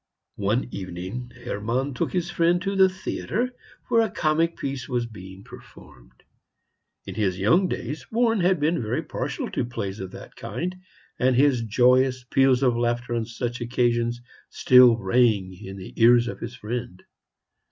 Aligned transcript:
One 0.39 0.67
evening 0.71 1.29
Hermann 1.43 1.93
took 1.93 2.11
his 2.11 2.31
friend 2.31 2.59
to 2.63 2.75
the 2.75 2.89
theatre, 2.89 3.53
where 3.87 4.01
a 4.01 4.09
comic 4.09 4.57
piece 4.57 4.89
was 4.89 5.05
being 5.05 5.43
performed. 5.43 6.23
In 7.05 7.13
his 7.13 7.37
young 7.37 7.67
days 7.67 8.11
Warren 8.11 8.39
had 8.39 8.59
been 8.59 8.81
very 8.81 9.03
partial 9.03 9.51
to 9.51 9.63
plays 9.63 9.99
of 9.99 10.09
that 10.13 10.35
kind, 10.35 10.75
and 11.19 11.35
his 11.35 11.61
joyous 11.61 12.23
peals 12.23 12.63
of 12.63 12.75
laughter 12.75 13.13
on 13.13 13.25
such 13.27 13.61
occasions 13.61 14.23
still 14.49 14.97
rang 14.97 15.53
in 15.53 15.77
the 15.77 15.93
ears 16.01 16.27
of 16.27 16.39
his 16.39 16.55
friend. 16.55 17.03